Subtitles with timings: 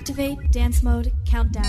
[0.00, 1.64] Activate dance mode countdown.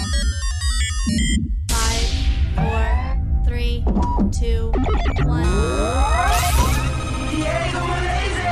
[1.70, 2.10] Five,
[2.56, 3.84] four, three,
[4.32, 4.72] two,
[5.26, 5.44] one.
[7.30, 8.44] Diego Malese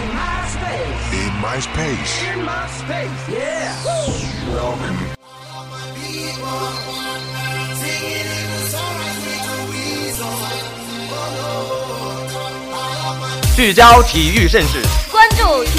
[0.00, 1.12] in my space.
[1.14, 2.22] In my space.
[2.32, 3.74] In my space, yeah.
[4.54, 4.98] Welcome.
[13.56, 14.82] 聚焦体育盛事，
[15.12, 15.78] 关注体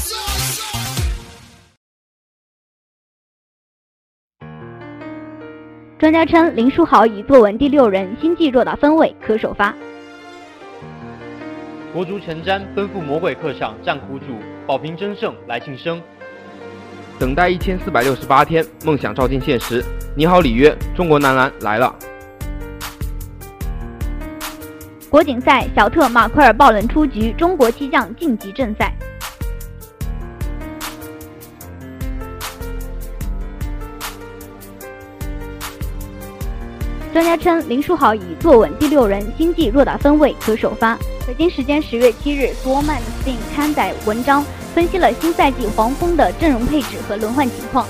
[6.01, 9.71] 专家称，林书豪已坐稳第六人，心计若打分位，可首发。
[11.93, 14.25] 国足前瞻奔赴魔鬼客场战苦主，
[14.65, 16.01] 保平争胜来庆生。
[17.19, 19.85] 等待一千四百六十八天，梦想照进现实。
[20.17, 21.95] 你好，里约，中国男篮来了。
[25.07, 28.91] 国锦赛，小特马奎尔爆冷出局，中国七将晋级正赛。
[37.13, 40.97] 专家称，林书豪已坐稳第六人，心计若打分位，可首发。
[41.27, 42.99] 北京时间十月七日，Sportsman
[43.53, 47.85] 刊载文章分析了新赛季黄蜂的阵容配置和轮换情况。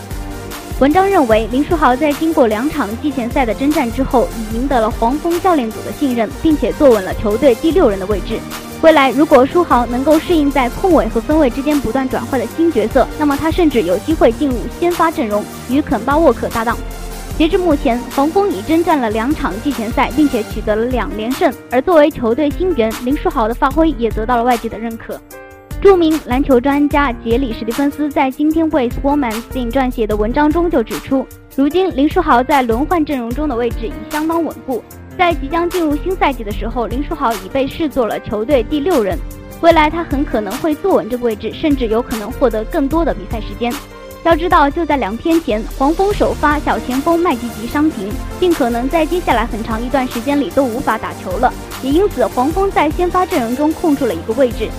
[0.80, 8.40] 文章认为，林书豪在经过两场季前赛的征战之后，已赢得了黄蜂教练组的信任，并且坐稳了球队第六人的位置。
[8.82, 16.76] 未来，如果书豪能够适应在控卫和分位之间不断转换的新角色，那么他甚至有机会进入先发阵容，与肯巴沃克搭档。
[17.42, 21.52] 截至目前，黄蜂已征战了两场季前赛，并且取得了两连胜。
[21.72, 25.20] 而作为球队新援，林书豪的发挥也得到了外界的认可。
[25.82, 29.34] 著名篮球专家杰里·史蒂芬斯在今天为 Sportsman
[29.72, 31.26] 撰写的文章中就指出，
[31.56, 34.84] 如今林书豪在轮换阵容中的位置已相当稳固。
[35.18, 39.18] 在即将进入新赛季的时候，林书豪已被视作了球队第六人。
[39.62, 43.74] 未来他很可能会坐稳这个位置，甚至有可能获得更多的比赛时间。
[44.24, 51.52] 要知道，就在两天前，黄蜂首发小前锋麦吉吉伤停，并可能在接下来很长一段时间里都无法打球了。
[51.82, 54.70] 也因此，黄蜂在先发阵容中空出了一个位置。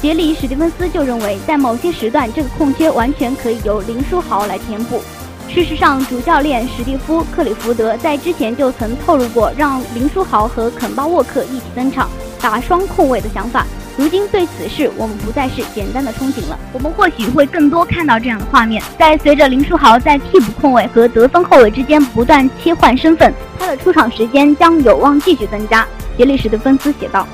[0.00, 5.00] 杰里·史蒂芬斯就认为，在某些时段，这个空缺完全可以由林书豪来填补。
[5.48, 13.64] 事实上，主教练史蒂夫·克里福德在之前就曾透露过，让林书豪和肯巴沃克一起登场打双控卫的想法。
[13.96, 18.82] 如今对此事，我们不再是简单的憧憬了，我们或许会更多看到这样的画面。
[18.98, 25.86] 在随着林书豪在替补控卫和得分后卫之间不断切换身份，他的出场时间将有望继续增加。
[26.16, 27.28] 杰里·史蒂芬斯写道：“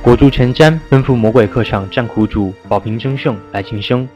[0.00, 4.08] 国足前瞻奔赴魔鬼客场战苦主，保平争胜来庆生。”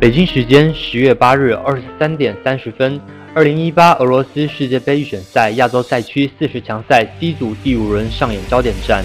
[0.00, 2.98] 北京时间十月八日二十三点三十分。
[3.38, 9.04] 二零一八俄罗斯世界杯预选赛亚洲赛区四十强赛 C 组第五轮上演焦点战，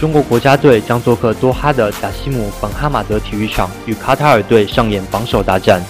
[0.00, 5.80] 中国国家队将做客多哈的贾西姆本哈马德体育场与卡塔尔队上演榜首大战。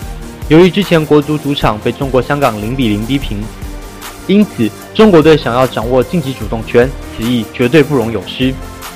[0.48, 3.42] 由于之前国足主场被中国香港零比零逼平，
[4.26, 8.52] 因此中国队想要掌握晋级主动权，此役绝对不容有失。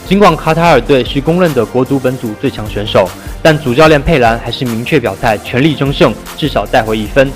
[0.06, 3.08] 尽管卡塔尔队是公认的国足本组最强选手，
[3.42, 7.26] 但主教练佩兰还是明确表态，全力争胜，至少带回一分。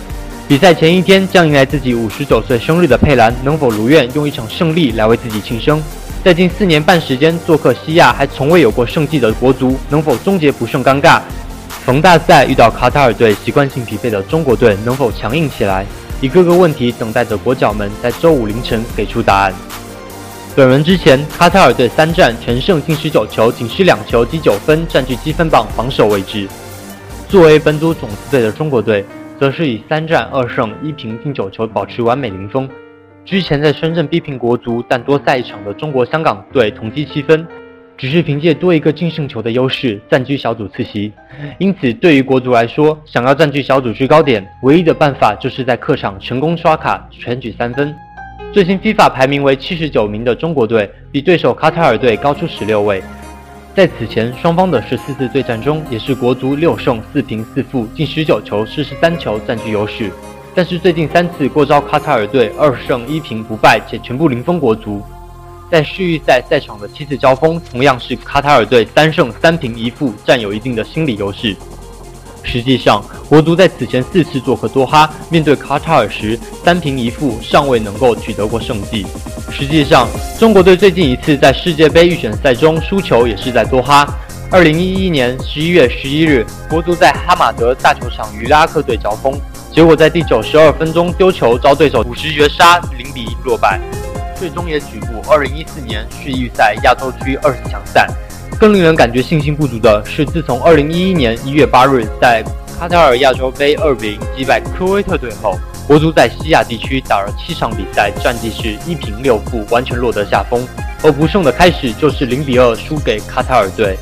[0.51, 5.81] 比赛前一天将迎来自己五十九岁生日的佩兰，能否如愿用一场胜利来为自己庆生？
[6.25, 11.21] 在近四年半时间做客西亚还从未有过胜绩的国足，能否终结不胜尴尬？
[11.87, 15.87] 逢大赛遇到卡塔尔队习惯性疲惫的中国队，能否强硬起来？
[16.21, 19.55] 一个个问题等待着国脚们在周五凌晨给出答案。
[20.57, 26.49] 本轮之前，卡塔尔队三战全胜进十九球，仅失两球积九分，占据积分榜榜首位置。
[27.29, 29.07] 作为本组种子队的中国队。
[29.41, 32.69] 则是以三战二胜一平进九球保持完美零封。
[33.25, 37.47] 之前在深圳逼平国足但多赛一场的中国香港队同积七分，
[37.97, 41.11] 只是凭借多一个净胜球的优势暂居小组次席。
[41.59, 47.95] 因此，对于国足来说，想要占据小组制高点，唯一的办法就是在客场成功刷卡全取三分。
[48.53, 53.03] 最新 FIFA 排名为七十九名的中国队，比对手卡塔尔队高出十六位。
[53.81, 60.13] 在此前双方的十四次对战中，也是国足六胜四平四负，进十九球失十三球，占据优势。
[60.55, 65.03] 但是最近三次过招卡塔尔队二胜一平不败，且全部零封国足。
[65.71, 71.57] 在世预赛赛场的七次交锋，同样是卡塔尔队三胜三平一负，占有一定的心理优势。
[72.43, 79.07] 实际上，国足在此前四次做客多哈，面对卡塔尔时三平一负，尚未能够取得过胜绩。
[79.51, 80.09] 实际上，
[80.39, 84.07] 中国队最近一次在世界杯预选赛中输球也是在多哈。
[84.51, 89.33] 二零一一年十一月十一日，国足在哈马德大球场与拉克队交锋，
[89.73, 93.79] 结果在第九十二分钟丢球遭对手五十绝杀，零比一落败，
[94.37, 98.09] 最终也举步二零一四年世预赛亚洲区二十强赛。
[98.61, 102.45] 更令人感觉信心不足的是，自从二零一一年一月八日在
[102.79, 110.69] 卡塔尔亚洲杯二比零击败科威特队后，国足在西亚地区打了七场比赛，战绩是一平六负，完全落得下风。
[111.03, 113.97] 而不胜的开始就是零比二输给卡塔尔队。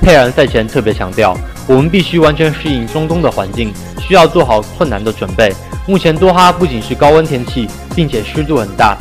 [0.00, 1.36] 佩然赛前特别强调，
[1.66, 3.70] 我们必须完全适应中东的环境，
[4.00, 5.52] 需要做好困难的准备。
[5.86, 8.96] 目前多哈不仅是高温天气，并且湿度很大，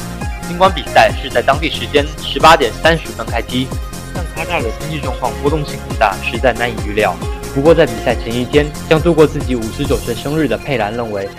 [0.45, 3.65] 尽管比赛是在当地时间十八点三十分开踢。
[4.35, 7.15] 但卡塔尔的经济状况波动性很大，实在难以预料。
[7.53, 11.29] 不过，在比赛前一天将度过自己五十九岁生日的佩兰认为，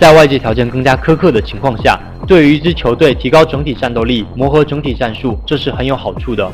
[0.00, 6.50] 在外界条件更加苛刻的情况下，对于一支球队提高整体战斗力、磨合整体战术，这是很有好处的。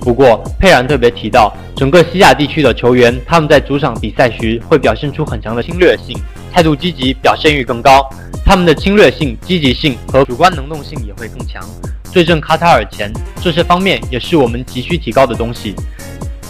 [0.00, 6.14] 不过，佩兰特别提到，整个西亚地区的球员，他们在主场比赛时会表现出很强的侵略性，
[6.52, 8.06] 态度积极，表现欲更高。
[8.44, 11.64] 他们的侵略性、积极性和主观能动性也会更强。
[12.12, 13.10] 对阵卡塔尔前，
[13.40, 15.74] 这些方面也是我们急需提高的东西。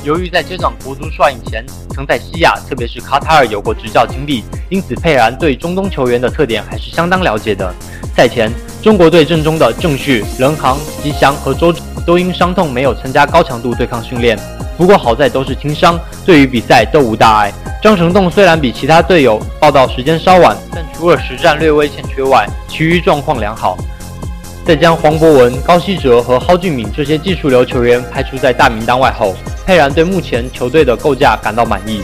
[0.03, 7.73] 由于在接掌国足帅印前，曾在西亚，特别是卡塔尔有过执教经历，因此佩兰对中东球员的特点还是相当了解的。
[8.17, 8.51] 赛前，
[8.83, 11.73] 中国队阵中的郑旭、任航、吉祥和周
[12.05, 14.37] 都因伤痛没有参加高强度对抗训练，
[14.77, 17.53] 不过好在都是轻伤，对于比赛都无大碍。
[17.83, 23.77] 张成栋虽然比其他队友报道时间稍晚，但除了实战略微欠缺外，其余状况良好。
[24.65, 29.35] 在将黄博文、高希哲和蒿俊闵这些技术流球员排除在大名单外后，
[29.67, 32.03] 佩然对目前球队的构架感到满意。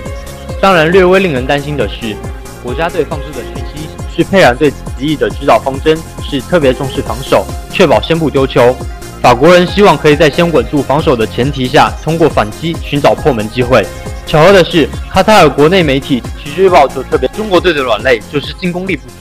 [0.60, 2.16] 当然，略微令人担心的是，
[2.64, 5.96] 国家队放出的讯息是佩然对此役的指导方针
[6.28, 8.74] 是特别重视防守，确保先不丢球。
[9.20, 13.84] 法国人希望可以在先稳住防守的前提下，通过反击寻找破门机会。
[14.26, 19.14] 巧合的是，卡塔尔国内媒体《体育报》就特别，中国队的软肋就是进攻力不足。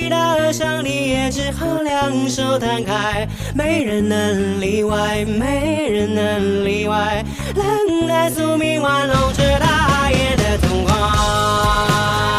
[0.00, 7.24] 你的上帝也只好两手摊开没人能例外没人能例外
[7.56, 12.37] 冷的宿命玩弄着大爷的童话。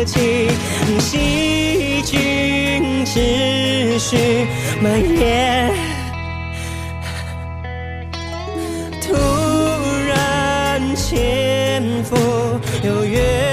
[0.00, 0.48] 得起。
[0.98, 4.46] 细菌持续
[4.80, 5.70] 蔓延，
[9.02, 9.14] 突
[10.08, 12.16] 然潜伏
[12.82, 13.49] 又越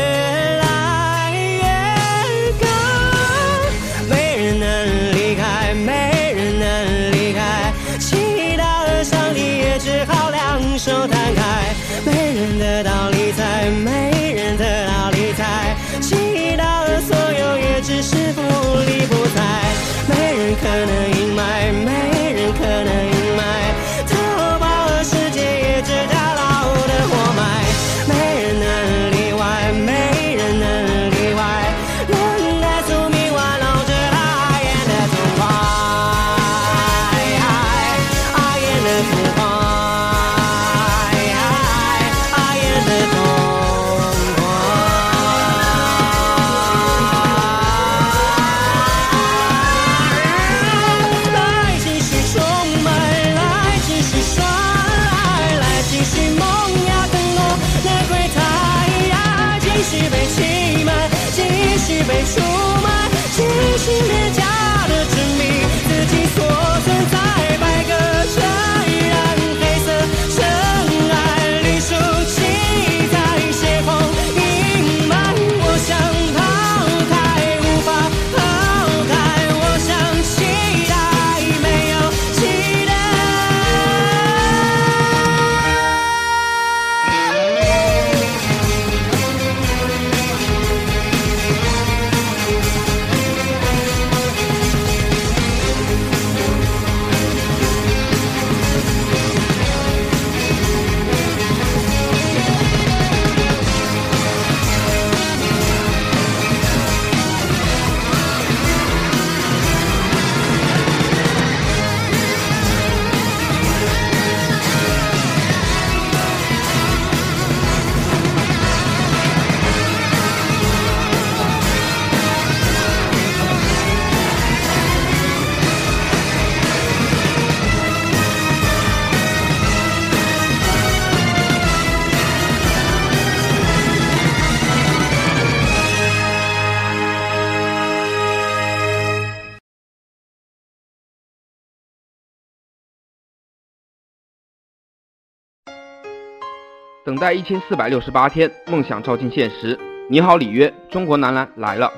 [147.08, 149.80] 等待一千四百六十八天，梦想照进现实。
[150.10, 151.90] 你好，里约，中国男篮来了。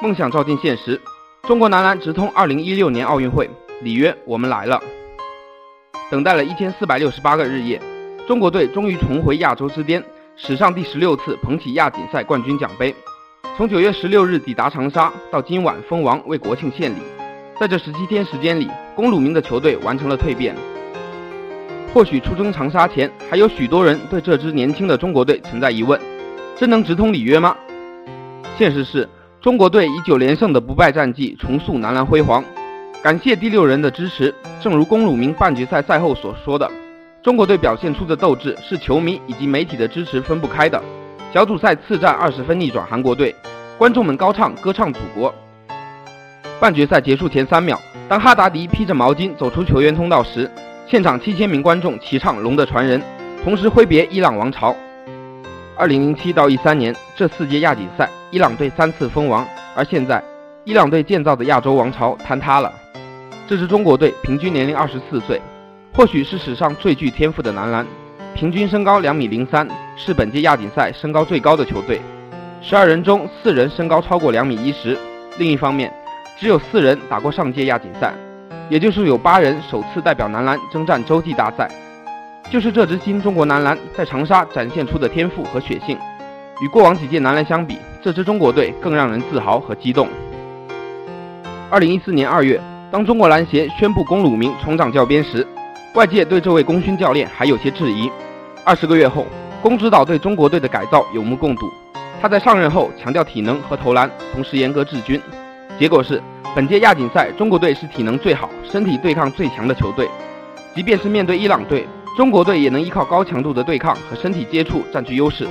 [0.00, 0.98] 梦想照进现实，
[1.42, 3.50] 中国男篮直通二零一六年奥运会。
[3.82, 4.82] 里约，我们来了。
[6.10, 7.78] 等待了一千四百六十八个日夜，
[8.26, 10.02] 中国队终于重回亚洲之巅，
[10.34, 12.94] 史上第十六次捧起亚锦赛冠军奖杯。
[13.54, 17.02] 从九月十六日抵达长沙，到今晚封王为国庆献礼，
[17.60, 20.56] 在这十七天时间里，龚鲁明的球队完成了蜕变。
[21.94, 25.98] 或许出征长沙前，还有许多人对这支年轻的中国队存在疑问：
[26.58, 27.56] 真能直通里约吗？
[28.58, 29.08] 现实是，
[29.40, 32.42] 中国队以九连胜的不败战绩重塑男篮辉煌。
[33.00, 36.68] 感谢第六人的支持，正如龚鲁明半决赛赛后所说的，
[37.22, 40.82] 中国队表现出的斗志是球迷以及媒体的支持分不开的。
[41.32, 43.32] 小组赛次战二十分逆转韩国队，
[43.78, 45.32] 观众们高唱歌唱祖国。
[46.58, 50.50] 半决赛结束前三秒，当哈达迪披着毛巾走出球员通道时，
[50.86, 53.00] 现场七千名观众齐唱《龙的传人》，
[53.42, 54.76] 同时挥别伊朗王朝。
[55.76, 60.22] 二零零七到一三年这四届亚锦赛，伊朗队三次封王，而现在，
[60.64, 62.70] 伊朗队建造的亚洲王朝坍塌了。
[63.48, 65.40] 这支中国队平均年龄二十四岁，
[65.94, 67.86] 或许是史上最具天赋的男篮，
[68.34, 71.98] 平均身高两米零三，是本届亚锦赛身高最高的球队。
[72.60, 74.98] 十二人中四人身高超过两米一十。
[75.38, 75.90] 另一方面，
[76.38, 78.12] 只有四人打过上届亚锦赛，
[78.68, 81.70] 也就是有八人首次代表男篮征战洲际大赛。
[82.50, 85.98] 就是这支新中国男篮在长沙展现出的天赋和血性，
[86.62, 90.08] 与过往几届男篮相比，这支中国队更让人自豪和激动。
[91.70, 95.46] 二零一四年二月，当中国篮协宣布龚鲁明重掌教鞭时，
[95.94, 98.10] 外界对这位功勋教练还有些质疑。
[98.62, 99.26] 二十个月后，
[99.62, 101.72] 龚指导对中国队的改造有目共睹。
[102.20, 105.20] 他在上任后强调体能和投篮，同时严格治军。
[105.76, 106.22] 结果是，
[106.54, 110.08] 本届亚锦赛中国队是体能最好、身体对抗最强的球队。
[110.72, 111.84] 即便是面对伊朗队，
[112.16, 115.48] 中国队也能依靠高强度的对抗和身体接触占据优势。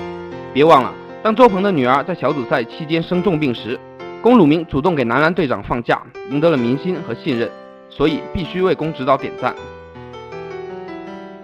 [0.54, 3.78] 别忘了，当周鹏的女儿在小组赛期间生重病时，
[4.22, 6.02] 龚鲁明主动给男篮队长放假，
[6.32, 7.52] 赢得了民心和信任，
[7.90, 9.54] 所以必须为龚指导点赞。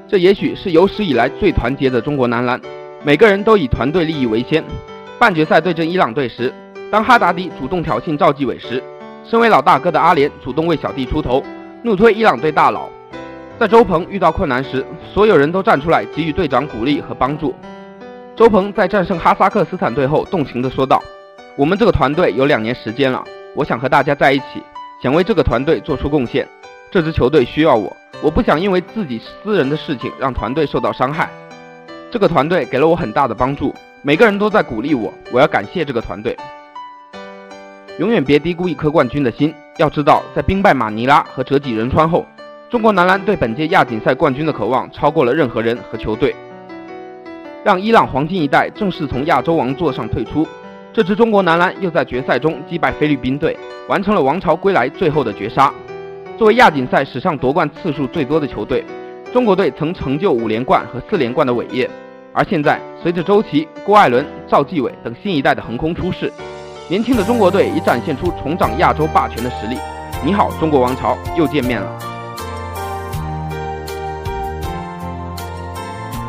[0.08, 2.60] 这也许是有史以来最团结的中国男篮，
[3.04, 4.64] 每个人都以团队利益为先。
[5.20, 6.54] 半决赛对阵伊朗队时，
[6.92, 8.84] 当哈达迪主动挑衅赵继伟时，
[9.24, 11.44] 身为老大哥的阿联主动为小弟出头，
[11.84, 12.90] 怒推伊朗队大佬。
[13.60, 17.54] 在周鹏遇到困难时，所有人都站出来给予队长鼓励和帮助。
[18.36, 21.00] 周鹏在战胜哈萨克斯坦队后，动情地说道
[21.56, 23.24] ：“我们这个团队有两年时间了，
[23.56, 24.64] 我想和大家在一起，
[25.04, 26.48] 想为这个团队做出贡献。
[26.90, 31.30] 这支球队需要我，我不想因为自己私人的事情让团队受到伤害。
[32.10, 36.36] 这个团队给了我很大的帮助，每个人都在鼓励我，我要感谢这个团队。”
[38.00, 39.54] 永远别低估一颗冠军的心。
[39.78, 42.26] 要知道，在兵败马尼拉和折戟仁川后，
[42.70, 46.34] 中国男篮对本届亚锦赛冠军的渴望超过了任何人和球队，
[47.62, 50.48] 让伊朗黄金一代正式从亚洲王座上退出。
[50.94, 53.58] 这支中国男篮又在决赛中击败菲律宾队，
[53.90, 55.70] 完成了王朝归来最后的绝杀。
[56.38, 58.82] 作为亚锦赛史上夺冠次数最多的球队，
[59.34, 61.90] 中国队曾成就五连冠和四连冠的伟业。
[62.32, 66.32] 而现在，随着周琦、郭艾伦、赵继伟等新一代的横空出世。
[66.90, 69.78] 年轻的中国队已展现出重掌亚洲霸权的实力。
[70.26, 71.88] 你好，中国王朝，又见面了。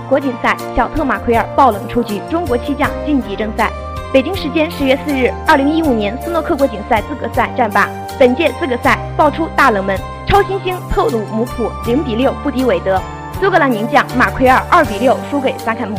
[0.06, 3.70] 国锦赛，小特马奎尔爆冷出局，中国七将晋级正赛。
[4.12, 7.88] 北京时间十月四日，二零一五年斯诺克国锦赛资格赛战罢，
[8.18, 13.00] 本届资格赛爆出大冷门，超新星特鲁姆普零比六不敌韦德，
[13.40, 15.96] 苏格兰名将马奎尔二比六输给萨坎姆，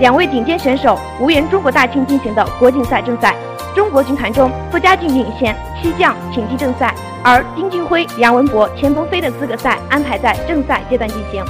[0.00, 3.36] 两位顶尖选手无缘中国大庆进行的国锦赛正赛。
[3.74, 11.44] 中国军团中，傅家俊领先，七将挺进正赛，而丁俊晖、梁文博、钱鹏飞的资格赛安排在正赛阶段进行。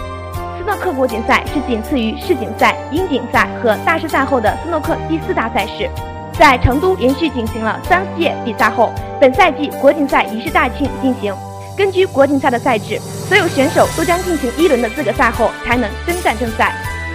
[0.58, 5.88] 斯诺克国锦赛是仅次于世锦赛、英锦赛和大师赛后的斯诺克第四大赛事，
[6.34, 11.35] 在成都连续进行了三届比赛后，本赛季国锦赛仪式大庆进行。
[11.76, 16.74] 根据国锦赛的赛制，所有选手都将进行一轮的资格赛后才能征战正赛。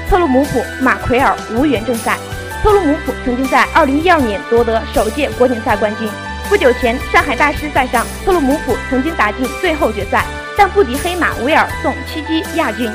[0.10, 2.18] 特鲁姆普、马奎尔无缘正赛。
[2.66, 6.10] 特鲁姆普曾经在2012年夺得首届国锦赛冠军。
[6.50, 10.26] 不久前，上海大师赛上，特鲁姆普曾经打进最后决赛，
[10.58, 12.92] 但不敌黑马威尔送屈击亚军。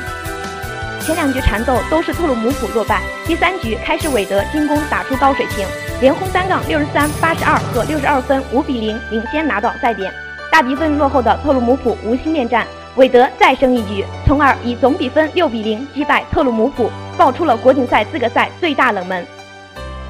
[0.99, 5.65] 前两局缠斗都是特鲁姆普落败，第三局开始韦德进攻打出高水平，
[6.01, 10.11] 连轰单杠63、82和62分，5比0领先拿到赛点。
[10.51, 19.25] 大比分落后的特鲁姆普无心恋战，韦德再胜一局，从而以总比分6比0击败特鲁姆普，爆出了国锦赛资格赛最大冷门。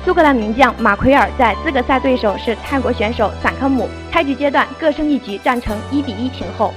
[0.03, 6.73] 苏格兰名将马奎尔在资格赛对手是泰国选手散康姆，开局阶段各胜一局，战成一比一平后。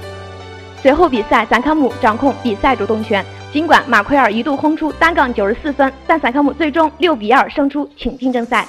[0.81, 3.25] 随后比赛，散康姆掌控比赛主动权。
[3.51, 8.67] 尽管马奎尔一度轰出单杠九十四分，但散康姆最终六比二胜出，挺进正赛。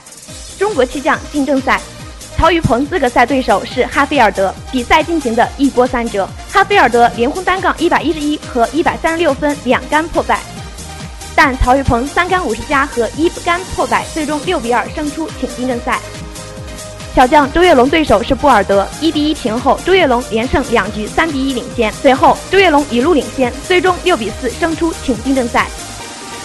[0.58, 1.78] 中国七将进正赛，
[2.36, 10.40] 曹宇鹏资格赛对手是哈菲尔德，比赛进行的一波三折，哈菲尔德连轰单杠一百一十一和一百三十六分，两杆破败。
[11.36, 16.00] 但曹宇鹏三杆五十加和一杆破百，最终六比二胜出，挺进正赛。
[17.14, 21.92] 小将周跃龙对手是布尔德，一比一平后，周跃龙连胜两局，三比一领先。
[21.92, 25.66] 随后周跃龙一路领先，最终六比四胜出，挺进正赛。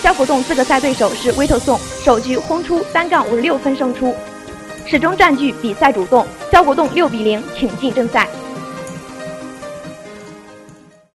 [0.03, 4.15] 肖国栋资格赛对手是威特颂，首局轰出单杠五十六分胜出，
[4.85, 6.25] 始终占据比赛主动。
[6.51, 8.27] 肖国栋六比零挺进正赛。